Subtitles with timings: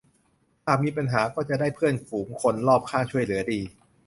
[0.65, 3.61] หากมีปัญหาก็จะได้เพื่อนฝูงคนรอบข้างช่วยเหลือดี